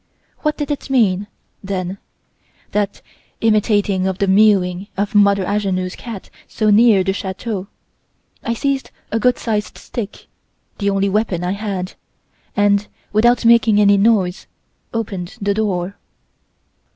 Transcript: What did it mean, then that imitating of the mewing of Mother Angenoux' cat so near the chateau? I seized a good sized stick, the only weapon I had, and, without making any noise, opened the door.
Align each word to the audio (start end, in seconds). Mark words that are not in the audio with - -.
What 0.39 0.57
did 0.57 0.71
it 0.71 0.89
mean, 0.89 1.27
then 1.63 1.99
that 2.71 3.03
imitating 3.39 4.07
of 4.07 4.17
the 4.17 4.25
mewing 4.27 4.87
of 4.97 5.13
Mother 5.13 5.45
Angenoux' 5.45 5.91
cat 5.95 6.31
so 6.47 6.71
near 6.71 7.03
the 7.03 7.13
chateau? 7.13 7.67
I 8.43 8.55
seized 8.55 8.89
a 9.11 9.19
good 9.19 9.37
sized 9.37 9.77
stick, 9.77 10.25
the 10.79 10.89
only 10.89 11.07
weapon 11.07 11.43
I 11.43 11.51
had, 11.51 11.93
and, 12.57 12.87
without 13.13 13.45
making 13.45 13.79
any 13.79 13.97
noise, 13.97 14.47
opened 14.91 15.37
the 15.39 15.53
door. 15.53 15.97